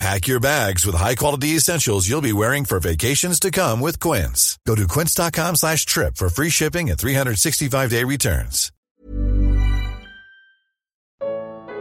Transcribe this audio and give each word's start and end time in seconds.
Pack 0.00 0.26
your 0.26 0.40
bags 0.40 0.84
with 0.84 0.96
high-quality 0.96 1.56
essentials 1.56 2.08
you'll 2.08 2.20
be 2.20 2.32
wearing 2.32 2.64
for 2.64 2.80
vacations 2.80 3.38
to 3.40 3.50
come 3.50 3.80
with 3.80 3.98
Quince. 4.00 4.58
Go 4.66 4.74
to 4.74 4.86
quince.com 4.86 5.56
slash 5.56 5.86
trip 5.86 6.16
for 6.16 6.28
free 6.28 6.50
shipping 6.50 6.90
and 6.90 6.98
365-day 6.98 8.04
returns. 8.04 8.70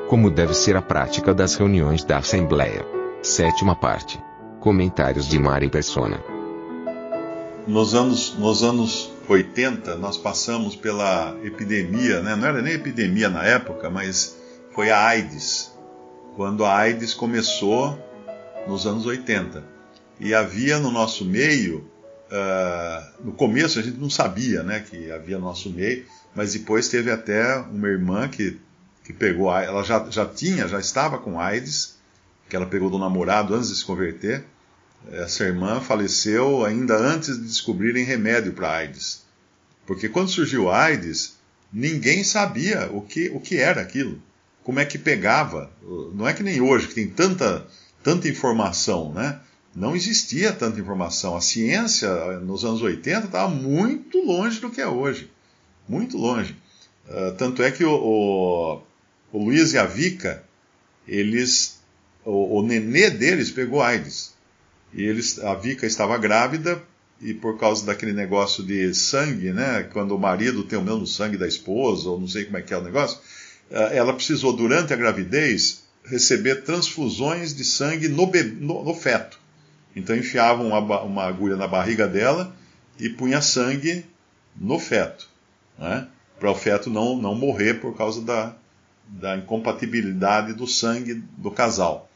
Como 0.09 0.29
deve 0.29 0.53
ser 0.53 0.75
a 0.75 0.81
prática 0.81 1.33
das 1.33 1.55
reuniões 1.55 2.03
da 2.03 2.19
Assembleia. 2.19 2.85
Sétima 3.23 3.75
parte. 3.75 4.19
Comentários 4.59 5.27
de 5.27 5.39
Mari 5.39 5.69
Persona. 5.69 6.23
Nos 7.65 7.95
anos, 7.95 8.35
nos 8.37 8.61
anos 8.61 9.11
80, 9.27 9.95
nós 9.95 10.17
passamos 10.17 10.75
pela 10.75 11.35
epidemia, 11.43 12.21
né? 12.21 12.35
não 12.35 12.47
era 12.47 12.61
nem 12.61 12.73
epidemia 12.73 13.29
na 13.29 13.43
época, 13.43 13.89
mas 13.89 14.37
foi 14.73 14.91
a 14.91 15.03
AIDS. 15.07 15.72
Quando 16.35 16.65
a 16.65 16.75
AIDS 16.75 17.13
começou 17.13 17.97
nos 18.67 18.85
anos 18.85 19.05
80. 19.05 19.63
E 20.19 20.33
havia 20.33 20.79
no 20.79 20.91
nosso 20.91 21.25
meio, 21.25 21.89
uh, 22.31 23.25
no 23.25 23.33
começo 23.33 23.79
a 23.79 23.81
gente 23.81 23.97
não 23.97 24.09
sabia 24.09 24.63
né, 24.63 24.79
que 24.79 25.11
havia 25.11 25.37
no 25.37 25.45
nosso 25.45 25.69
meio, 25.69 26.05
mas 26.33 26.53
depois 26.53 26.87
teve 26.87 27.11
até 27.11 27.57
uma 27.57 27.87
irmã 27.87 28.27
que, 28.27 28.59
que 29.03 29.13
pegou, 29.13 29.55
ela 29.55 29.83
já, 29.83 30.05
já 30.09 30.25
tinha, 30.25 30.67
já 30.67 30.79
estava 30.79 31.17
com 31.17 31.39
AIDS, 31.39 31.97
que 32.49 32.55
ela 32.55 32.65
pegou 32.65 32.89
do 32.89 32.97
namorado 32.97 33.53
antes 33.53 33.69
de 33.69 33.75
se 33.75 33.85
converter. 33.85 34.43
Essa 35.11 35.43
irmã 35.43 35.81
faleceu 35.81 36.63
ainda 36.65 36.95
antes 36.95 37.37
de 37.37 37.43
descobrirem 37.43 38.05
remédio 38.05 38.53
para 38.53 38.71
AIDS. 38.71 39.23
Porque 39.85 40.07
quando 40.07 40.29
surgiu 40.29 40.69
a 40.69 40.83
AIDS, 40.83 41.37
ninguém 41.71 42.23
sabia 42.23 42.89
o 42.91 43.01
que, 43.01 43.29
o 43.29 43.39
que 43.39 43.57
era 43.57 43.81
aquilo, 43.81 44.21
como 44.63 44.79
é 44.79 44.85
que 44.85 44.97
pegava. 44.97 45.71
Não 46.13 46.27
é 46.27 46.33
que 46.33 46.43
nem 46.43 46.61
hoje, 46.61 46.87
que 46.87 46.95
tem 46.95 47.07
tanta 47.07 47.65
tanta 48.03 48.27
informação, 48.27 49.13
né? 49.13 49.39
Não 49.75 49.95
existia 49.95 50.51
tanta 50.51 50.79
informação. 50.79 51.35
A 51.35 51.41
ciência, 51.41 52.09
nos 52.41 52.63
anos 52.63 52.81
80, 52.81 53.25
estava 53.25 53.49
muito 53.49 54.19
longe 54.19 54.59
do 54.59 54.69
que 54.69 54.81
é 54.81 54.87
hoje. 54.87 55.31
Muito 55.87 56.17
longe. 56.17 56.55
Uh, 57.07 57.31
tanto 57.37 57.63
é 57.63 57.71
que 57.71 57.83
o, 57.83 57.91
o, 57.91 58.81
o, 59.31 59.43
Luiz 59.45 59.73
e 59.73 59.77
a 59.77 59.85
Vika, 59.85 60.43
eles, 61.07 61.79
o, 62.23 62.59
o 62.59 62.61
nenê 62.63 63.09
deles 63.09 63.49
pegou 63.49 63.81
AIDS. 63.81 64.33
E 64.93 65.01
eles, 65.03 65.39
a 65.39 65.55
Vika 65.55 65.87
estava 65.87 66.17
grávida 66.19 66.81
e 67.19 67.33
por 67.33 67.57
causa 67.57 67.85
daquele 67.85 68.13
negócio 68.13 68.63
de 68.63 68.93
sangue, 68.93 69.51
né? 69.51 69.89
Quando 69.91 70.15
o 70.15 70.19
marido 70.19 70.63
tem 70.63 70.77
o 70.77 70.83
mesmo 70.83 71.07
sangue 71.07 71.37
da 71.37 71.47
esposa, 71.47 72.09
ou 72.09 72.19
não 72.19 72.27
sei 72.27 72.45
como 72.45 72.57
é 72.57 72.61
que 72.61 72.73
é 72.73 72.77
o 72.77 72.83
negócio, 72.83 73.19
ela 73.69 74.13
precisou, 74.13 74.53
durante 74.53 74.93
a 74.93 74.95
gravidez, 74.95 75.83
receber 76.05 76.63
transfusões 76.63 77.55
de 77.55 77.63
sangue 77.63 78.07
no, 78.07 78.29
no, 78.59 78.83
no 78.83 78.93
feto. 78.93 79.39
Então 79.95 80.15
enfiavam 80.15 80.67
uma, 80.67 81.01
uma, 81.01 81.23
agulha 81.23 81.55
na 81.55 81.67
barriga 81.67 82.07
dela 82.07 82.55
e 82.99 83.09
punha 83.09 83.41
sangue 83.41 84.05
no 84.55 84.79
feto, 84.79 85.27
né? 85.77 86.07
para 86.39 86.51
o 86.51 86.55
feto 86.55 86.89
não, 86.89 87.15
não 87.15 87.35
morrer 87.35 87.75
por 87.75 87.95
causa 87.95 88.21
da, 88.21 88.55
da 89.07 89.37
incompatibilidade 89.37 90.53
do 90.53 90.67
sangue 90.67 91.23
do 91.37 91.51
casal. 91.51 92.09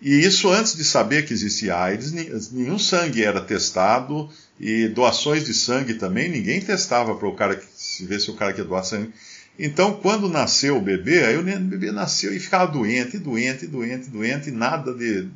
E 0.00 0.24
isso 0.24 0.50
antes 0.50 0.76
de 0.76 0.84
saber 0.84 1.26
que 1.26 1.32
existia 1.32 1.76
AIDS, 1.76 2.12
nenhum 2.52 2.78
sangue 2.78 3.24
era 3.24 3.40
testado 3.40 4.30
e 4.60 4.88
doações 4.88 5.44
de 5.44 5.54
sangue 5.54 5.94
também, 5.94 6.28
ninguém 6.28 6.60
testava 6.60 7.14
para 7.14 7.28
o 7.28 7.34
cara 7.34 7.60
ver 8.00 8.20
se 8.20 8.30
o 8.30 8.34
cara 8.34 8.52
quer 8.52 8.64
doar 8.64 8.84
sangue. 8.84 9.12
Então, 9.58 9.94
quando 9.94 10.28
nasceu 10.28 10.76
o 10.76 10.82
bebê, 10.82 11.24
aí 11.24 11.38
o 11.38 11.42
bebê 11.42 11.90
nasceu 11.90 12.34
e 12.34 12.38
ficava 12.38 12.70
doente, 12.70 13.18
doente, 13.18 13.66
doente, 13.66 14.10
doente, 14.10 14.48
e 14.50 14.52
nada 14.52 14.92
de, 14.92 15.28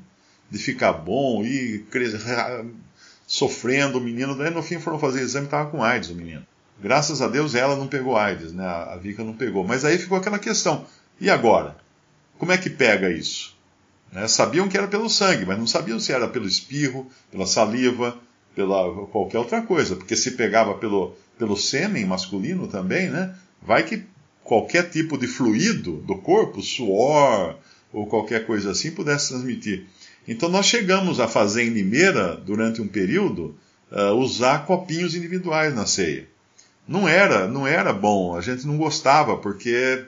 de 0.51 0.59
ficar 0.59 0.93
bom, 0.93 1.43
e 1.45 1.85
sofrendo 3.27 3.99
o 3.99 4.01
menino. 4.01 4.37
Daí, 4.37 4.51
no 4.51 4.63
fim, 4.63 4.79
foram 4.79 4.99
fazer 4.99 5.23
exame 5.23 5.45
e 5.45 5.49
estava 5.49 5.71
com 5.71 5.83
AIDS 5.83 6.11
o 6.11 6.15
menino. 6.15 6.45
Graças 6.83 7.23
a 7.23 7.29
Deus, 7.29 7.55
ela 7.55 7.77
não 7.77 7.87
pegou 7.87 8.17
AIDS, 8.17 8.53
né? 8.53 8.67
A 8.67 8.97
Vika 8.97 9.23
não 9.23 9.35
pegou. 9.35 9.65
Mas 9.65 9.85
aí 9.85 9.99
ficou 9.99 10.19
aquela 10.19 10.39
questão: 10.39 10.85
e 11.21 11.31
agora? 11.31 11.77
Como 12.39 12.53
é 12.53 12.59
que 12.59 12.71
pega 12.71 13.11
isso? 13.11 13.55
Né? 14.11 14.27
Sabiam 14.27 14.69
que 14.69 14.77
era 14.77 14.89
pelo 14.89 15.09
sangue, 15.11 15.45
mas 15.45 15.59
não 15.59 15.67
sabiam 15.67 16.01
se 16.01 16.11
era 16.11 16.27
pelo 16.27 16.47
espirro, 16.47 17.07
pela 17.31 17.47
saliva, 17.47 18.17
pela 18.55 19.07
qualquer 19.07 19.39
outra 19.39 19.61
coisa. 19.63 19.95
Porque 19.95 20.17
se 20.17 20.33
pegava 20.33 20.75
pelo, 20.75 21.15
pelo 21.39 21.57
sêmen 21.57 22.07
masculino 22.07 22.67
também, 22.67 23.11
né? 23.11 23.35
Vai 23.63 23.83
que 23.83 24.05
qualquer 24.45 24.91
tipo 24.91 25.17
de 25.17 25.27
fluido 25.27 25.99
do 25.99 26.17
corpo, 26.19 26.63
suor 26.63 27.57
ou 27.93 28.07
qualquer 28.07 28.47
coisa 28.47 28.71
assim, 28.71 28.91
pudesse 28.91 29.29
transmitir. 29.29 29.87
Então 30.27 30.49
nós 30.49 30.67
chegamos 30.67 31.19
a 31.19 31.27
fazer 31.27 31.65
em 31.65 31.71
Limeira, 31.71 32.37
durante 32.37 32.81
um 32.81 32.89
período, 32.89 33.55
uh, 33.91 34.15
usar 34.15 34.67
copinhos 34.67 35.15
individuais 35.15 35.75
na 35.75 35.87
ceia. 35.87 36.29
Não 36.87 37.09
era, 37.09 37.47
não 37.47 37.67
era 37.67 37.93
bom, 37.93 38.37
a 38.37 38.41
gente 38.41 38.67
não 38.67 38.77
gostava, 38.77 39.37
porque 39.37 40.05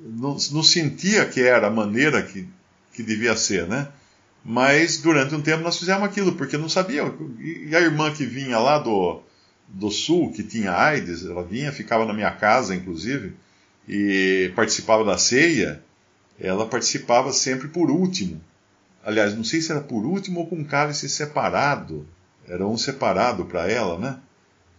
não, 0.00 0.36
não 0.52 0.62
sentia 0.62 1.24
que 1.26 1.40
era 1.40 1.66
a 1.66 1.70
maneira 1.70 2.22
que, 2.22 2.46
que 2.92 3.02
devia 3.02 3.36
ser, 3.36 3.66
né? 3.66 3.88
Mas 4.44 4.98
durante 4.98 5.34
um 5.34 5.42
tempo 5.42 5.62
nós 5.62 5.76
fizemos 5.76 6.04
aquilo, 6.04 6.32
porque 6.32 6.56
não 6.56 6.68
sabia. 6.68 7.02
E 7.40 7.74
a 7.74 7.80
irmã 7.80 8.12
que 8.12 8.24
vinha 8.24 8.58
lá 8.58 8.78
do, 8.78 9.20
do 9.68 9.90
Sul, 9.90 10.30
que 10.32 10.42
tinha 10.42 10.72
AIDS, 10.72 11.24
ela 11.24 11.42
vinha, 11.42 11.72
ficava 11.72 12.04
na 12.04 12.12
minha 12.12 12.30
casa, 12.30 12.74
inclusive, 12.74 13.34
e 13.88 14.52
participava 14.54 15.04
da 15.04 15.18
ceia, 15.18 15.82
ela 16.38 16.66
participava 16.66 17.32
sempre 17.32 17.68
por 17.68 17.90
último. 17.90 18.40
Aliás, 19.04 19.34
não 19.34 19.44
sei 19.44 19.60
se 19.60 19.70
era 19.70 19.80
por 19.80 20.04
último 20.04 20.40
ou 20.40 20.46
com 20.46 20.64
cálice 20.64 21.08
separado. 21.08 22.06
Era 22.48 22.66
um 22.66 22.76
separado 22.76 23.44
para 23.44 23.70
ela, 23.70 23.98
né? 23.98 24.18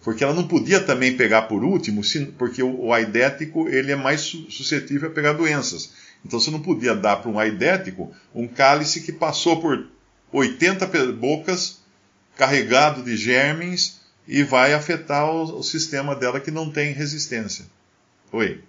Porque 0.04 0.24
ela 0.24 0.34
não 0.34 0.48
podia 0.48 0.80
também 0.80 1.18
pegar 1.18 1.44
por 1.44 1.64
último, 1.64 2.02
porque 2.38 2.62
o 2.62 2.94
aidético 2.94 3.68
ele 3.68 3.92
é 3.92 3.96
mais 3.96 4.22
suscetível 4.22 5.10
a 5.10 5.14
pegar 5.14 5.34
doenças. 5.34 5.94
Então 6.26 6.40
você 6.40 6.52
não 6.52 6.62
podia 6.62 6.96
dar 6.96 7.18
para 7.18 7.32
um 7.32 7.40
aidético 7.40 8.14
um 8.34 8.48
cálice 8.48 9.02
que 9.02 9.12
passou 9.12 9.60
por 9.62 9.88
80 10.32 10.86
bocas 11.14 11.80
carregado 12.36 13.04
de 13.04 13.18
germes 13.18 14.02
e 14.28 14.44
vai 14.44 14.74
afetar 14.74 15.30
o, 15.30 15.60
o, 15.60 15.64
sistema 15.64 16.16
dela 16.16 16.40
que 16.40 16.52
não 16.52 16.70
tem 16.70 16.94
resistência. 16.94 17.66
Oi? 18.32 18.62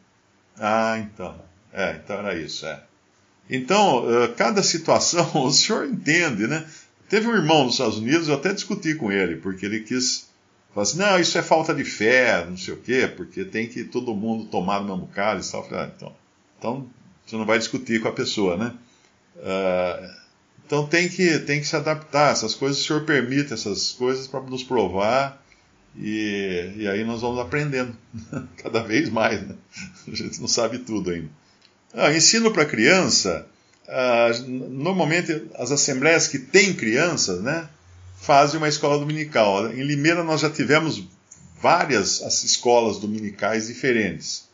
Ah, 0.59 0.99
então. 0.99 1.35
É, 1.73 2.01
então 2.03 2.19
era 2.19 2.37
isso, 2.37 2.67
é. 2.67 2.83
Então, 3.51 4.05
uh, 4.05 4.35
cada 4.35 4.63
situação 4.63 5.31
o 5.45 5.51
senhor 5.51 5.87
entende, 5.87 6.47
né? 6.47 6.67
Teve 7.09 7.27
um 7.27 7.35
irmão 7.35 7.65
nos 7.65 7.75
Estados 7.75 7.99
Unidos, 7.99 8.29
eu 8.29 8.35
até 8.35 8.53
discuti 8.53 8.95
com 8.95 9.11
ele, 9.11 9.37
porque 9.37 9.65
ele 9.65 9.81
quis 9.81 10.29
falar 10.75 10.83
assim, 10.83 10.99
não, 10.99 11.19
isso 11.19 11.39
é 11.39 11.43
falta 11.43 11.75
de 11.75 11.85
fé, 11.85 12.45
não 12.45 12.57
sei 12.57 12.75
o 12.75 12.77
quê, 12.77 13.11
porque 13.17 13.45
tem 13.45 13.67
que 13.67 13.85
todo 13.85 14.15
mundo 14.15 14.45
tomar 14.45 14.81
no 14.81 14.95
mesmo 14.95 15.09
cálice 15.09 15.49
e 15.49 15.53
tal. 15.53 15.65
Falei, 15.65 15.85
ah, 15.85 15.93
então, 15.97 16.17
então 16.59 16.91
você 17.25 17.37
não 17.37 17.47
vai 17.47 17.59
discutir 17.59 18.01
com 18.03 18.09
a 18.09 18.13
pessoa, 18.13 18.57
né? 18.57 18.75
Uh, 19.37 20.19
então 20.67 20.87
tem 20.87 21.09
que, 21.09 21.39
tem 21.39 21.61
que 21.61 21.67
se 21.67 21.77
adaptar, 21.77 22.33
essas 22.33 22.55
coisas 22.55 22.79
o 22.79 22.85
senhor 22.85 23.05
permite 23.05 23.55
essas 23.55 23.93
coisas 23.93 24.27
para 24.27 24.41
nos 24.43 24.63
provar 24.63 25.43
e, 26.01 26.75
e 26.77 26.89
aí 26.89 27.05
nós 27.05 27.21
vamos 27.21 27.41
aprendendo 27.41 27.95
cada 28.57 28.83
vez 28.83 29.11
mais. 29.11 29.43
Né? 29.43 29.55
A 30.07 30.15
gente 30.15 30.41
não 30.41 30.47
sabe 30.47 30.79
tudo 30.79 31.11
ainda. 31.11 31.29
Ah, 31.93 32.13
ensino 32.13 32.53
para 32.53 32.65
criança. 32.65 33.47
Ah, 33.89 34.31
normalmente 34.47 35.49
as 35.57 35.73
assembleias 35.73 36.29
que 36.29 36.39
têm 36.39 36.73
crianças, 36.73 37.43
né, 37.43 37.69
fazem 38.17 38.59
uma 38.59 38.69
escola 38.69 38.99
dominical. 38.99 39.73
Em 39.73 39.83
Limeira 39.83 40.23
nós 40.23 40.41
já 40.41 40.51
tivemos 40.51 41.03
várias 41.61 42.23
as 42.23 42.45
escolas 42.45 42.99
dominicais 42.99 43.67
diferentes. 43.67 44.47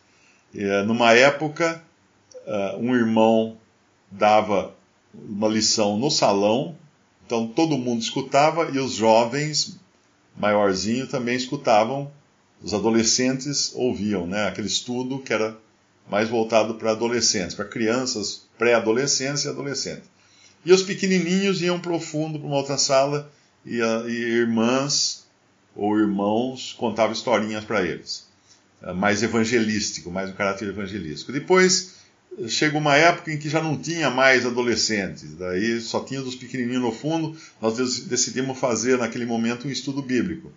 E, 0.55 0.65
ah, 0.65 0.83
numa 0.85 1.13
época, 1.13 1.83
ah, 2.47 2.77
um 2.79 2.95
irmão 2.95 3.59
dava 4.11 4.75
uma 5.13 5.49
lição 5.49 5.99
no 5.99 6.11
salão, 6.11 6.75
então 7.27 7.47
todo 7.47 7.77
mundo 7.77 8.01
escutava 8.01 8.71
e 8.73 8.79
os 8.79 8.95
jovens 8.95 9.79
maiorzinho 10.37 11.07
também 11.07 11.37
escutavam, 11.37 12.11
os 12.63 12.73
adolescentes 12.73 13.73
ouviam, 13.75 14.27
né? 14.27 14.49
Aquele 14.49 14.69
estudo 14.69 15.19
que 15.19 15.33
era 15.33 15.57
mais 16.11 16.29
voltado 16.29 16.75
para 16.75 16.91
adolescentes, 16.91 17.55
para 17.55 17.65
crianças, 17.65 18.47
pré-adolescentes 18.59 19.45
e 19.45 19.49
adolescentes. 19.49 20.09
E 20.65 20.73
os 20.73 20.83
pequenininhos 20.83 21.61
iam 21.63 21.79
para 21.79 21.93
o 21.93 22.01
fundo, 22.01 22.39
para 22.39 22.49
uma 22.49 22.57
outra 22.57 22.79
sala, 22.79 23.31
e, 23.65 23.81
a, 23.81 24.05
e 24.07 24.13
irmãs 24.13 25.25
ou 25.75 25.99
irmãos 25.99 26.75
contavam 26.79 27.13
historinhas 27.13 27.65
para 27.65 27.83
eles. 27.83 28.27
mais 28.95 29.23
evangelístico, 29.23 30.11
mais 30.11 30.31
um 30.31 30.35
caráter 30.35 30.69
evangelístico. 30.69 31.33
Depois 31.33 31.95
chega 32.49 32.77
uma 32.77 32.97
época 32.97 33.33
em 33.33 33.39
que 33.39 33.49
já 33.49 33.63
não 33.63 33.77
tinha 33.77 34.11
mais 34.11 34.45
adolescentes, 34.45 35.35
daí 35.35 35.81
só 35.81 36.01
tinha 36.01 36.21
dos 36.21 36.35
pequenininhos 36.35 36.83
no 36.83 36.93
fundo. 36.93 37.37
Nós 37.61 37.77
decidimos 38.07 38.59
fazer 38.59 38.99
naquele 38.99 39.27
momento 39.27 39.69
um 39.69 39.71
estudo 39.71 40.03
bíblico. 40.03 40.53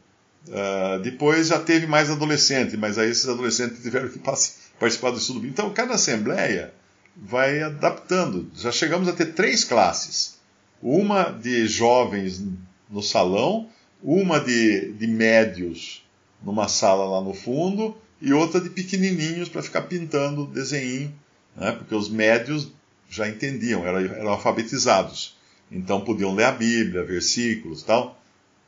Uh, 0.48 1.00
depois 1.02 1.48
já 1.48 1.60
teve 1.60 1.86
mais 1.88 2.10
adolescentes, 2.10 2.76
mas 2.76 2.98
aí 2.98 3.10
esses 3.10 3.28
adolescentes 3.28 3.82
tiveram 3.82 4.10
que 4.10 4.20
participar 4.20 5.12
do 5.12 5.18
estudo 5.18 5.40
bíblico. 5.40 5.62
Então, 5.62 5.74
cada 5.74 5.96
assembleia 5.96 6.74
vai 7.16 7.62
adaptando. 7.62 8.50
Já 8.56 8.72
chegamos 8.72 9.08
a 9.08 9.14
ter 9.14 9.34
três 9.34 9.64
classes: 9.64 10.38
uma 10.82 11.24
de 11.32 11.68
jovens 11.68 12.42
no 12.90 13.02
salão, 13.02 13.68
uma 14.02 14.40
de, 14.40 14.94
de 14.94 15.08
médios 15.08 16.04
numa 16.44 16.68
sala 16.68 17.06
lá 17.06 17.22
no 17.22 17.34
fundo 17.34 17.98
e 18.22 18.32
outra 18.34 18.62
de 18.62 18.70
pequenininhos 18.70 19.50
para 19.50 19.62
ficar 19.62 19.84
pintando 19.84 20.46
desenho, 20.46 21.14
né? 21.58 21.72
porque 21.72 21.96
os 21.96 22.10
médios 22.10 22.72
já 23.10 23.28
entendiam, 23.28 23.86
eram, 23.86 24.00
eram 24.00 24.30
alfabetizados, 24.30 25.36
então 25.72 26.02
podiam 26.02 26.34
ler 26.34 26.46
a 26.46 26.52
Bíblia, 26.52 27.04
versículos, 27.04 27.84
tal. 27.84 28.18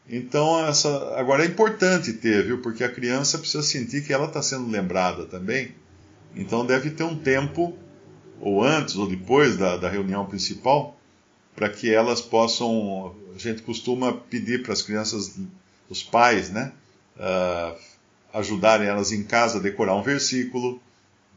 Então 0.09 0.65
essa 0.65 1.15
agora 1.18 1.44
é 1.44 1.47
importante 1.47 2.13
ter, 2.13 2.44
viu? 2.45 2.62
Porque 2.62 2.83
a 2.83 2.91
criança 2.91 3.38
precisa 3.38 3.62
sentir 3.62 4.03
que 4.03 4.12
ela 4.12 4.25
está 4.25 4.41
sendo 4.41 4.68
lembrada 4.68 5.25
também. 5.25 5.75
Então 6.36 6.65
deve 6.65 6.89
ter 6.89 7.03
um 7.03 7.15
tempo 7.15 7.77
ou 8.41 8.63
antes 8.63 8.95
ou 8.95 9.07
depois 9.07 9.56
da, 9.56 9.77
da 9.77 9.88
reunião 9.89 10.25
principal 10.25 10.97
para 11.56 11.69
que 11.69 11.94
elas 11.94 12.21
possam. 12.21 13.15
A 13.36 13.38
gente 13.38 13.62
costuma 13.62 14.13
pedir 14.13 14.63
para 14.63 14.74
as 14.74 14.81
crianças, 14.81 15.38
os 15.89 16.01
pais, 16.01 16.50
né? 16.50 16.71
Uh, 17.18 17.77
ajudarem 18.33 18.88
elas 18.88 19.12
em 19.12 19.24
casa 19.24 19.59
a 19.59 19.62
decorar 19.62 19.95
um 19.95 20.01
versículo, 20.01 20.81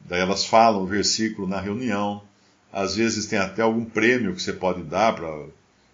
daí 0.04 0.20
elas 0.20 0.44
falam 0.44 0.82
o 0.82 0.87
versículo 0.87 1.49
na 1.49 1.60
reunião. 1.60 2.22
Às 2.72 2.96
vezes 2.96 3.26
tem 3.26 3.38
até 3.38 3.62
algum 3.62 3.84
prêmio 3.84 4.34
que 4.34 4.43
você 4.43 4.52
pode 4.52 4.82
dar 4.82 5.14
para 5.14 5.46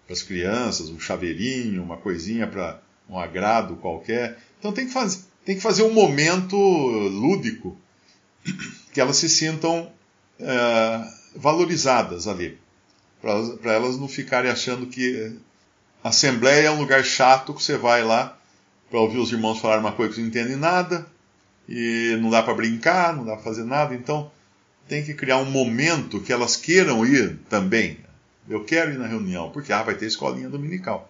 as 0.09 0.21
crianças, 0.21 0.89
um 0.89 0.99
chaveirinho, 0.99 1.83
uma 1.83 1.97
coisinha 1.97 2.47
para 2.47 2.79
um 3.09 3.19
agrado 3.19 3.75
qualquer. 3.75 4.37
Então 4.59 4.71
tem 4.71 4.87
que, 4.87 4.93
faz, 4.93 5.27
tem 5.45 5.55
que 5.55 5.61
fazer 5.61 5.83
um 5.83 5.93
momento 5.93 6.55
lúdico 6.55 7.77
que 8.93 9.01
elas 9.01 9.17
se 9.17 9.29
sintam 9.29 9.91
uh, 10.39 11.39
valorizadas 11.39 12.27
ali 12.27 12.57
para 13.21 13.73
elas 13.73 13.97
não 13.97 14.07
ficarem 14.07 14.49
achando 14.49 14.87
que 14.87 15.35
a 16.03 16.09
Assembleia 16.09 16.67
é 16.67 16.71
um 16.71 16.79
lugar 16.79 17.03
chato 17.03 17.53
que 17.53 17.61
você 17.61 17.77
vai 17.77 18.03
lá 18.03 18.37
para 18.89 18.99
ouvir 18.99 19.17
os 19.17 19.31
irmãos 19.31 19.59
falar 19.59 19.79
uma 19.79 19.91
coisa 19.91 20.15
que 20.15 20.21
não 20.21 20.27
entende 20.29 20.55
nada 20.55 21.05
e 21.69 22.17
não 22.19 22.31
dá 22.31 22.41
para 22.41 22.55
brincar, 22.55 23.15
não 23.15 23.23
dá 23.23 23.33
para 23.35 23.43
fazer 23.43 23.63
nada. 23.63 23.93
Então 23.93 24.31
tem 24.87 25.03
que 25.03 25.13
criar 25.13 25.37
um 25.37 25.45
momento 25.45 26.19
que 26.19 26.33
elas 26.33 26.55
queiram 26.55 27.05
ir 27.05 27.37
também. 27.47 27.99
Eu 28.49 28.65
quero 28.65 28.91
ir 28.91 28.97
na 28.97 29.05
reunião, 29.05 29.51
porque 29.51 29.71
ah, 29.71 29.83
vai 29.83 29.93
ter 29.93 30.07
escolinha 30.07 30.49
dominical. 30.49 31.07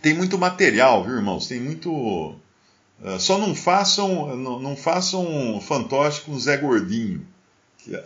Tem 0.00 0.14
muito 0.14 0.38
material, 0.38 1.04
viu, 1.04 1.16
irmãos? 1.16 1.46
Tem 1.46 1.60
muito. 1.60 1.90
Uh, 1.92 3.18
só 3.18 3.36
não 3.36 3.54
façam, 3.54 4.34
não, 4.36 4.58
não 4.58 4.74
façam 4.74 5.60
fantoche 5.60 6.22
com 6.22 6.38
Zé 6.38 6.56
Gordinho. 6.56 7.26
Que... 7.78 7.92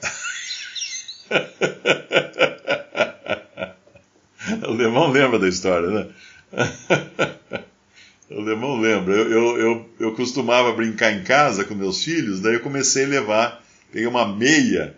O 4.67 4.73
Lemão 4.73 5.11
lembra 5.11 5.39
da 5.39 5.47
história, 5.47 5.91
né? 5.91 6.09
o 8.31 8.41
Lemão 8.41 8.81
lembra. 8.81 9.15
Eu, 9.15 9.31
eu, 9.31 9.59
eu, 9.59 9.91
eu, 10.01 10.15
costumava 10.15 10.73
brincar 10.73 11.13
em 11.13 11.23
casa 11.23 11.65
com 11.65 11.75
meus 11.75 12.03
filhos, 12.03 12.41
daí 12.41 12.55
eu 12.55 12.61
comecei 12.61 13.05
a 13.05 13.09
levar, 13.09 13.65
peguei 13.93 14.07
uma 14.07 14.27
meia 14.27 14.97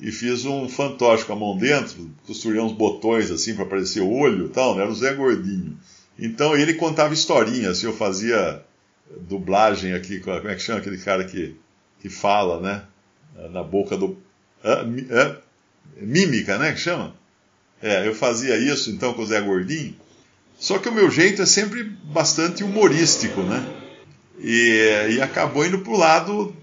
e 0.00 0.10
fiz 0.10 0.44
um 0.44 0.68
fantoche 0.68 1.24
com 1.24 1.32
a 1.32 1.36
mão 1.36 1.56
dentro, 1.56 2.10
costurei 2.26 2.60
uns 2.60 2.72
botões 2.72 3.30
assim 3.30 3.54
para 3.54 3.64
aparecer 3.64 4.00
o 4.00 4.10
olho 4.10 4.46
e 4.46 4.48
tal, 4.48 4.74
né? 4.74 4.82
Era 4.82 4.90
o 4.90 4.94
Zé 4.94 5.12
Gordinho. 5.14 5.76
Então 6.18 6.56
ele 6.56 6.74
contava 6.74 7.12
historinhas, 7.12 7.78
assim, 7.78 7.86
eu 7.86 7.92
fazia 7.92 8.62
dublagem 9.28 9.92
aqui, 9.92 10.20
como 10.20 10.48
é 10.48 10.54
que 10.54 10.62
chama 10.62 10.78
aquele 10.78 10.98
cara 10.98 11.24
que, 11.24 11.56
que 12.00 12.08
fala, 12.08 12.60
né? 12.60 12.84
Na 13.50 13.62
boca 13.62 13.96
do. 13.96 14.16
Ah, 14.62 14.84
mímica, 15.96 16.58
né? 16.58 16.72
Que 16.72 16.80
chama? 16.80 17.14
É, 17.82 18.06
eu 18.06 18.14
fazia 18.14 18.56
isso 18.58 18.90
então 18.90 19.14
com 19.14 19.22
o 19.22 19.26
Zé 19.26 19.40
Gordinho. 19.40 19.94
Só 20.60 20.78
que 20.78 20.90
o 20.90 20.92
meu 20.92 21.10
jeito 21.10 21.40
é 21.40 21.46
sempre 21.46 21.82
bastante 21.82 22.62
humorístico, 22.62 23.40
né? 23.40 23.66
E, 24.38 25.14
e 25.14 25.20
acabou 25.22 25.64
indo 25.64 25.78
pro 25.78 25.96
lado 25.96 26.54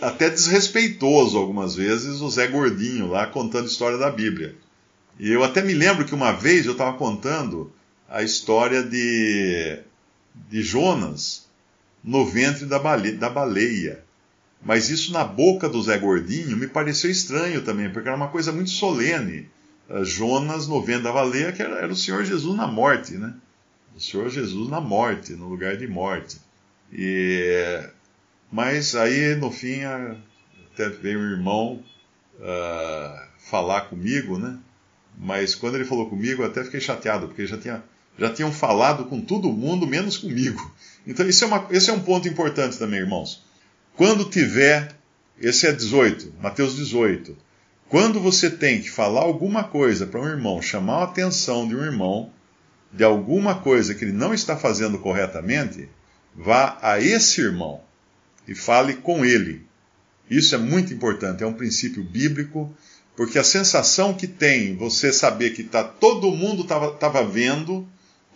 até 0.00 0.30
desrespeitoso 0.30 1.36
algumas 1.36 1.74
vezes 1.74 2.22
o 2.22 2.30
Zé 2.30 2.46
Gordinho 2.46 3.08
lá 3.08 3.26
contando 3.26 3.68
história 3.68 3.98
da 3.98 4.10
Bíblia. 4.10 4.56
E 5.20 5.30
eu 5.30 5.44
até 5.44 5.62
me 5.62 5.74
lembro 5.74 6.06
que 6.06 6.14
uma 6.14 6.32
vez 6.32 6.64
eu 6.64 6.72
estava 6.72 6.96
contando 6.96 7.70
a 8.08 8.22
história 8.22 8.82
de, 8.82 9.80
de 10.48 10.62
Jonas 10.62 11.46
no 12.02 12.24
ventre 12.24 12.64
da 12.64 12.78
da 12.78 13.28
baleia. 13.28 14.02
Mas 14.64 14.88
isso 14.88 15.12
na 15.12 15.24
boca 15.24 15.68
do 15.68 15.82
Zé 15.82 15.98
Gordinho 15.98 16.56
me 16.56 16.66
pareceu 16.66 17.10
estranho 17.10 17.62
também, 17.62 17.90
porque 17.90 18.08
era 18.08 18.16
uma 18.16 18.28
coisa 18.28 18.50
muito 18.50 18.70
solene. 18.70 19.48
Uh, 19.88 20.04
Jonas 20.04 20.66
no 20.66 20.82
vento 20.82 21.04
da 21.04 21.12
baleia, 21.12 21.52
que 21.52 21.62
era, 21.62 21.76
era, 21.76 21.92
o 21.92 21.96
Senhor 21.96 22.24
Jesus 22.24 22.56
na 22.56 22.66
morte, 22.66 23.14
né? 23.14 23.34
O 23.94 24.00
Senhor 24.00 24.28
Jesus 24.28 24.68
na 24.68 24.80
morte, 24.80 25.32
no 25.32 25.48
lugar 25.48 25.76
de 25.76 25.86
morte. 25.86 26.38
E, 26.92 27.88
mas 28.50 28.94
aí, 28.94 29.34
no 29.34 29.50
fim, 29.50 29.82
até 30.72 30.88
veio 30.88 31.18
um 31.18 31.30
irmão 31.30 31.82
uh, 32.38 33.26
falar 33.38 33.82
comigo, 33.82 34.38
né? 34.38 34.58
Mas 35.18 35.54
quando 35.54 35.76
ele 35.76 35.84
falou 35.84 36.08
comigo, 36.08 36.42
eu 36.42 36.46
até 36.46 36.62
fiquei 36.62 36.80
chateado, 36.80 37.28
porque 37.28 37.46
já, 37.46 37.56
tinha, 37.56 37.82
já 38.18 38.32
tinham 38.32 38.52
falado 38.52 39.06
com 39.06 39.20
todo 39.20 39.52
mundo, 39.52 39.86
menos 39.86 40.18
comigo. 40.18 40.74
Então, 41.08 41.24
isso 41.24 41.44
é 41.44 41.46
uma, 41.46 41.68
esse 41.70 41.88
é 41.88 41.92
um 41.92 42.00
ponto 42.00 42.26
importante 42.26 42.76
também, 42.80 42.98
irmãos. 42.98 43.44
Quando 43.94 44.28
tiver, 44.28 44.92
esse 45.40 45.64
é 45.64 45.70
18, 45.70 46.34
Mateus 46.42 46.74
18. 46.74 47.36
Quando 47.88 48.20
você 48.20 48.50
tem 48.50 48.80
que 48.80 48.90
falar 48.90 49.20
alguma 49.20 49.64
coisa 49.64 50.06
para 50.06 50.20
um 50.20 50.26
irmão, 50.26 50.60
chamar 50.60 51.00
a 51.00 51.04
atenção 51.04 51.68
de 51.68 51.76
um 51.76 51.84
irmão 51.84 52.32
de 52.92 53.04
alguma 53.04 53.56
coisa 53.56 53.94
que 53.94 54.04
ele 54.04 54.12
não 54.12 54.32
está 54.32 54.56
fazendo 54.56 54.98
corretamente, 54.98 55.88
vá 56.34 56.78
a 56.82 57.00
esse 57.00 57.40
irmão 57.40 57.80
e 58.48 58.54
fale 58.54 58.94
com 58.94 59.24
ele. 59.24 59.66
Isso 60.30 60.54
é 60.54 60.58
muito 60.58 60.92
importante, 60.92 61.44
é 61.44 61.46
um 61.46 61.52
princípio 61.52 62.02
bíblico, 62.02 62.74
porque 63.16 63.38
a 63.38 63.44
sensação 63.44 64.14
que 64.14 64.26
tem 64.26 64.76
você 64.76 65.12
saber 65.12 65.50
que 65.50 65.62
tá, 65.62 65.84
todo 65.84 66.30
mundo 66.30 66.62
estava 66.62 67.24
vendo, 67.24 67.86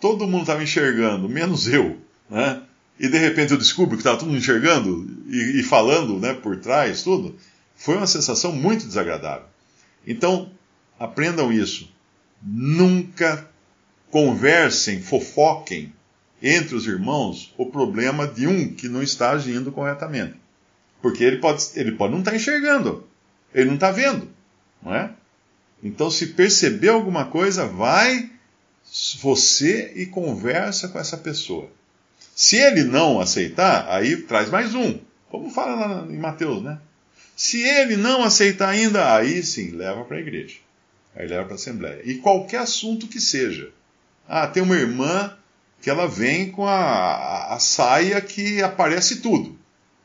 todo 0.00 0.26
mundo 0.26 0.42
estava 0.42 0.62
enxergando, 0.62 1.28
menos 1.28 1.66
eu, 1.66 1.98
né? 2.28 2.62
e 3.00 3.08
de 3.08 3.16
repente 3.16 3.52
eu 3.52 3.58
descubro 3.58 3.96
que 3.96 4.02
estava 4.02 4.18
todo 4.18 4.28
mundo 4.28 4.38
enxergando 4.38 5.08
e, 5.26 5.60
e, 5.60 5.62
falando 5.62 6.18
né, 6.18 6.34
por 6.34 6.56
trás, 6.56 7.02
tudo, 7.02 7.34
foi 7.80 7.96
uma 7.96 8.06
sensação 8.06 8.52
muito 8.52 8.86
desagradável. 8.86 9.46
Então, 10.06 10.52
aprendam 10.98 11.50
isso. 11.50 11.90
Nunca 12.42 13.48
conversem, 14.10 15.00
fofoquem 15.00 15.90
entre 16.42 16.74
os 16.74 16.86
irmãos 16.86 17.54
o 17.56 17.64
problema 17.64 18.28
de 18.28 18.46
um 18.46 18.74
que 18.74 18.86
não 18.86 19.02
está 19.02 19.30
agindo 19.30 19.72
corretamente. 19.72 20.34
Porque 21.00 21.24
ele 21.24 21.38
pode, 21.38 21.64
ele 21.74 21.92
pode 21.92 22.12
não 22.12 22.18
estar 22.20 22.36
enxergando, 22.36 23.08
ele 23.54 23.68
não 23.68 23.74
está 23.76 23.90
vendo, 23.90 24.28
não 24.82 24.94
é? 24.94 25.10
Então, 25.82 26.10
se 26.10 26.28
perceber 26.28 26.90
alguma 26.90 27.24
coisa, 27.24 27.66
vai 27.66 28.30
você 29.22 29.94
e 29.96 30.04
conversa 30.04 30.88
com 30.88 30.98
essa 30.98 31.16
pessoa. 31.16 31.70
Se 32.34 32.56
ele 32.56 32.84
não 32.84 33.20
aceitar, 33.20 33.88
aí 33.88 34.18
traz 34.18 34.50
mais 34.50 34.74
um. 34.74 34.98
Como 35.30 35.48
fala 35.48 36.06
em 36.10 36.18
Mateus, 36.18 36.62
né? 36.62 36.78
Se 37.40 37.62
ele 37.62 37.96
não 37.96 38.22
aceitar 38.22 38.68
ainda, 38.68 39.16
aí 39.16 39.42
sim, 39.42 39.70
leva 39.70 40.04
para 40.04 40.18
a 40.18 40.20
igreja. 40.20 40.56
Aí 41.16 41.26
leva 41.26 41.44
para 41.44 41.54
a 41.54 41.56
Assembleia. 41.56 42.02
E 42.04 42.16
qualquer 42.16 42.58
assunto 42.58 43.06
que 43.06 43.18
seja. 43.18 43.70
Ah, 44.28 44.46
tem 44.46 44.62
uma 44.62 44.76
irmã 44.76 45.34
que 45.80 45.88
ela 45.88 46.06
vem 46.06 46.52
com 46.52 46.66
a, 46.66 46.74
a, 46.74 47.54
a 47.54 47.58
saia 47.58 48.20
que 48.20 48.62
aparece 48.62 49.22
tudo. 49.22 49.58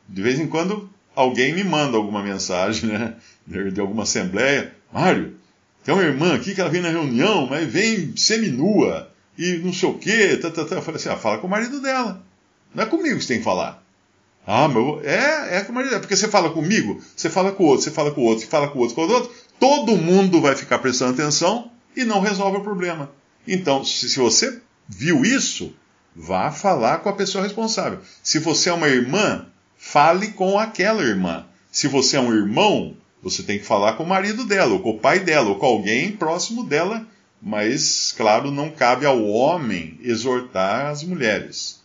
De 0.08 0.22
vez 0.22 0.40
em 0.40 0.46
quando 0.46 0.88
alguém 1.14 1.52
me 1.52 1.62
manda 1.62 1.98
alguma 1.98 2.22
mensagem, 2.22 2.88
né? 2.88 3.16
De, 3.46 3.70
de 3.70 3.80
alguma 3.82 4.04
Assembleia. 4.04 4.74
Mário, 4.90 5.36
tem 5.84 5.94
uma 5.94 6.04
irmã 6.04 6.34
aqui 6.34 6.54
que 6.54 6.60
ela 6.62 6.70
vem 6.70 6.80
na 6.80 6.88
reunião, 6.88 7.46
mas 7.46 7.70
vem 7.70 8.16
seminua 8.16 9.12
e 9.36 9.58
não 9.58 9.74
sei 9.74 9.90
o 9.90 9.98
quê. 9.98 10.38
Tá, 10.38 10.50
tá, 10.50 10.64
tá. 10.64 10.76
Eu 10.76 10.82
falei 10.82 10.98
assim: 10.98 11.10
ah, 11.10 11.18
fala 11.18 11.36
com 11.36 11.46
o 11.46 11.50
marido 11.50 11.82
dela. 11.82 12.24
Não 12.74 12.82
é 12.82 12.86
comigo 12.86 13.18
que 13.18 13.24
você 13.24 13.28
tem 13.28 13.38
que 13.40 13.44
falar. 13.44 13.85
Ah, 14.46 14.68
meu, 14.68 15.00
é, 15.02 15.58
é 15.58 15.60
com 15.62 15.72
o 15.72 15.74
marido 15.74 15.90
dela. 15.90 16.00
Porque 16.00 16.14
você 16.14 16.28
fala 16.28 16.50
comigo, 16.50 17.02
você 17.16 17.28
fala 17.28 17.50
com 17.50 17.64
o 17.64 17.66
outro, 17.66 17.84
você 17.84 17.90
fala 17.90 18.12
com 18.12 18.20
o 18.20 18.24
outro, 18.24 18.44
você 18.44 18.50
fala 18.50 18.68
com 18.68 18.78
o 18.78 18.82
outro, 18.82 18.94
com 18.94 19.02
o 19.02 19.10
outro. 19.10 19.32
Todo 19.58 19.96
mundo 19.96 20.40
vai 20.40 20.54
ficar 20.54 20.78
prestando 20.78 21.14
atenção 21.14 21.70
e 21.96 22.04
não 22.04 22.20
resolve 22.20 22.58
o 22.58 22.62
problema. 22.62 23.10
Então, 23.46 23.84
se, 23.84 24.08
se 24.08 24.18
você 24.18 24.60
viu 24.88 25.24
isso, 25.24 25.74
vá 26.14 26.52
falar 26.52 26.98
com 26.98 27.08
a 27.08 27.14
pessoa 27.14 27.42
responsável. 27.42 27.98
Se 28.22 28.38
você 28.38 28.70
é 28.70 28.72
uma 28.72 28.88
irmã, 28.88 29.46
fale 29.76 30.28
com 30.28 30.58
aquela 30.58 31.02
irmã. 31.02 31.44
Se 31.72 31.88
você 31.88 32.16
é 32.16 32.20
um 32.20 32.32
irmão, 32.32 32.96
você 33.22 33.42
tem 33.42 33.58
que 33.58 33.64
falar 33.64 33.94
com 33.94 34.04
o 34.04 34.08
marido 34.08 34.44
dela, 34.44 34.74
ou 34.74 34.80
com 34.80 34.90
o 34.90 34.98
pai 34.98 35.18
dela, 35.20 35.48
ou 35.48 35.56
com 35.56 35.66
alguém 35.66 36.12
próximo 36.12 36.64
dela, 36.64 37.06
mas, 37.42 38.14
claro, 38.16 38.50
não 38.50 38.70
cabe 38.70 39.04
ao 39.04 39.22
homem 39.24 39.98
exortar 40.02 40.86
as 40.86 41.02
mulheres, 41.02 41.82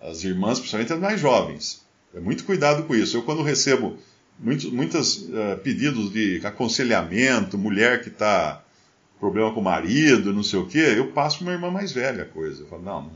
as 0.00 0.24
irmãs, 0.24 0.58
principalmente 0.58 0.92
as 0.92 1.00
mais 1.00 1.20
jovens. 1.20 1.85
É 2.16 2.20
muito 2.20 2.44
cuidado 2.44 2.84
com 2.84 2.94
isso. 2.94 3.14
Eu, 3.14 3.22
quando 3.22 3.42
recebo 3.42 3.98
muitos 4.38 4.72
muitos 4.72 5.18
uh, 5.18 5.58
pedidos 5.62 6.10
de 6.10 6.40
aconselhamento, 6.44 7.58
mulher 7.58 8.02
que 8.02 8.08
está 8.08 8.64
problema 9.20 9.52
com 9.52 9.60
o 9.60 9.64
marido, 9.64 10.32
não 10.32 10.42
sei 10.42 10.58
o 10.58 10.66
quê, 10.66 10.94
eu 10.96 11.08
passo 11.12 11.38
para 11.38 11.46
uma 11.46 11.52
irmã 11.52 11.70
mais 11.70 11.92
velha 11.92 12.22
a 12.22 12.26
coisa. 12.26 12.62
Eu 12.62 12.66
falo, 12.68 12.82
não, 12.82 13.12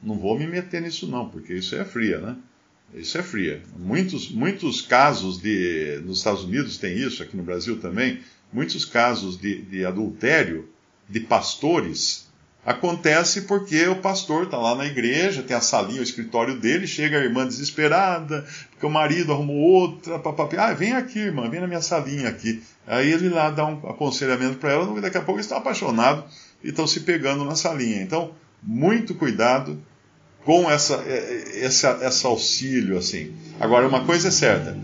não 0.00 0.16
vou 0.16 0.38
me 0.38 0.46
meter 0.46 0.80
nisso 0.80 1.08
não, 1.08 1.28
porque 1.28 1.54
isso 1.54 1.74
é 1.74 1.84
fria, 1.84 2.20
né? 2.20 2.36
Isso 2.94 3.18
é 3.18 3.22
fria. 3.22 3.62
Muitos, 3.76 4.30
muitos 4.30 4.80
casos 4.80 5.40
de. 5.40 6.00
Nos 6.04 6.18
Estados 6.18 6.44
Unidos 6.44 6.78
tem 6.78 6.96
isso, 6.96 7.22
aqui 7.22 7.36
no 7.36 7.42
Brasil 7.42 7.80
também. 7.80 8.20
Muitos 8.52 8.84
casos 8.84 9.36
de, 9.36 9.60
de 9.62 9.84
adultério 9.84 10.68
de 11.08 11.18
pastores 11.18 12.25
acontece 12.66 13.42
porque 13.42 13.86
o 13.86 13.94
pastor 13.94 14.44
está 14.44 14.58
lá 14.58 14.74
na 14.74 14.84
igreja, 14.84 15.44
tem 15.44 15.56
a 15.56 15.60
salinha, 15.60 16.00
o 16.00 16.02
escritório 16.02 16.58
dele, 16.58 16.84
chega 16.84 17.16
a 17.16 17.22
irmã 17.22 17.46
desesperada, 17.46 18.44
porque 18.70 18.84
o 18.84 18.90
marido 18.90 19.32
arrumou 19.32 19.56
outra, 19.56 20.18
papapá. 20.18 20.56
Ah, 20.58 20.74
vem 20.74 20.92
aqui, 20.92 21.20
irmã, 21.20 21.48
vem 21.48 21.60
na 21.60 21.68
minha 21.68 21.80
salinha 21.80 22.28
aqui. 22.28 22.60
Aí 22.84 23.12
ele 23.12 23.28
lá 23.28 23.50
dá 23.50 23.64
um 23.64 23.88
aconselhamento 23.88 24.56
para 24.56 24.72
ela, 24.72 25.00
daqui 25.00 25.16
a 25.16 25.20
pouco 25.20 25.38
eles 25.38 25.46
estão 25.46 25.58
apaixonados 25.58 26.24
e 26.62 26.70
estão 26.70 26.88
se 26.88 27.00
pegando 27.00 27.44
na 27.44 27.54
salinha. 27.54 28.02
Então, 28.02 28.32
muito 28.60 29.14
cuidado 29.14 29.80
com 30.44 30.68
essa, 30.68 31.04
essa, 31.54 31.98
essa 32.02 32.26
auxílio, 32.26 32.98
assim. 32.98 33.32
Agora, 33.60 33.86
uma 33.86 34.04
coisa 34.04 34.26
é 34.26 34.32
certa, 34.32 34.76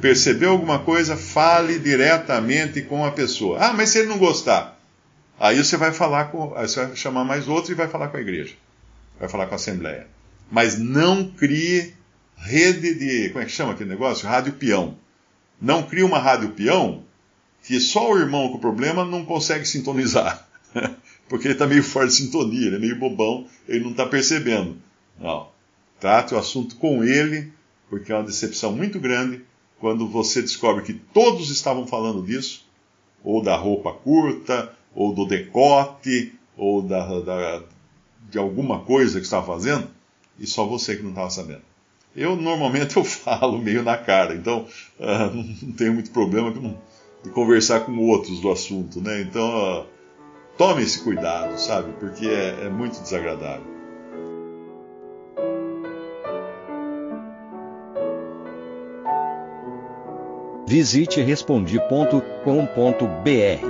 percebeu 0.00 0.50
alguma 0.50 0.80
coisa, 0.80 1.16
fale 1.16 1.78
diretamente 1.78 2.82
com 2.82 3.02
a 3.02 3.10
pessoa. 3.10 3.58
Ah, 3.60 3.72
mas 3.72 3.88
se 3.88 3.98
ele 3.98 4.08
não 4.08 4.18
gostar, 4.18 4.79
aí 5.40 5.56
você 5.56 5.76
vai 5.76 5.92
falar 5.92 6.26
com, 6.26 6.50
você 6.50 6.86
vai 6.86 6.96
chamar 6.96 7.24
mais 7.24 7.48
outro 7.48 7.72
e 7.72 7.74
vai 7.74 7.88
falar 7.88 8.08
com 8.08 8.18
a 8.18 8.20
igreja, 8.20 8.54
vai 9.18 9.28
falar 9.28 9.46
com 9.46 9.54
a 9.54 9.56
assembleia. 9.56 10.06
Mas 10.50 10.78
não 10.78 11.30
crie 11.30 11.94
rede 12.36 12.94
de, 12.94 13.30
como 13.30 13.42
é 13.42 13.46
que 13.46 13.52
chama 13.52 13.72
aquele 13.72 13.90
negócio? 13.90 14.28
Rádio 14.28 14.52
peão. 14.52 14.96
Não 15.60 15.82
crie 15.82 16.02
uma 16.02 16.18
rádio 16.18 16.50
peão 16.50 17.04
que 17.62 17.78
só 17.80 18.12
o 18.12 18.18
irmão 18.18 18.50
com 18.50 18.58
problema 18.58 19.04
não 19.04 19.24
consegue 19.24 19.66
sintonizar. 19.66 20.46
Porque 21.28 21.46
ele 21.46 21.54
está 21.54 21.66
meio 21.66 21.84
fora 21.84 22.06
de 22.06 22.14
sintonia, 22.14 22.66
ele 22.66 22.76
é 22.76 22.78
meio 22.78 22.98
bobão, 22.98 23.46
ele 23.68 23.84
não 23.84 23.92
está 23.92 24.04
percebendo. 24.04 24.76
Não. 25.18 25.48
Trate 26.00 26.34
o 26.34 26.38
assunto 26.38 26.76
com 26.76 27.04
ele, 27.04 27.52
porque 27.88 28.10
é 28.10 28.16
uma 28.16 28.24
decepção 28.24 28.72
muito 28.72 28.98
grande 28.98 29.44
quando 29.78 30.08
você 30.08 30.40
descobre 30.40 30.82
que 30.82 30.94
todos 30.94 31.50
estavam 31.50 31.86
falando 31.86 32.22
disso, 32.22 32.66
ou 33.22 33.42
da 33.42 33.54
roupa 33.54 33.92
curta, 33.92 34.74
ou 34.94 35.14
do 35.14 35.26
decote, 35.26 36.34
ou 36.56 36.82
da, 36.82 37.20
da 37.20 37.62
de 38.30 38.38
alguma 38.38 38.80
coisa 38.80 39.18
que 39.18 39.24
estava 39.24 39.46
fazendo, 39.46 39.88
e 40.38 40.46
só 40.46 40.64
você 40.64 40.96
que 40.96 41.02
não 41.02 41.10
estava 41.10 41.30
sabendo. 41.30 41.62
Eu 42.14 42.36
normalmente 42.36 42.94
eu 42.96 43.04
falo 43.04 43.58
meio 43.58 43.82
na 43.82 43.96
cara, 43.96 44.34
então 44.34 44.66
uh, 44.98 45.36
não 45.62 45.72
tenho 45.72 45.94
muito 45.94 46.10
problema 46.10 46.52
de 47.22 47.30
conversar 47.30 47.80
com 47.80 47.96
outros 47.98 48.40
do 48.40 48.50
assunto, 48.50 49.00
né? 49.00 49.20
Então 49.20 49.82
uh, 49.82 49.86
tome 50.56 50.82
esse 50.82 51.02
cuidado, 51.02 51.58
sabe? 51.58 51.92
Porque 51.98 52.26
é, 52.26 52.66
é 52.66 52.68
muito 52.68 53.00
desagradável. 53.00 53.70
Visite 60.66 61.20
respondi.com.br. 61.20 63.69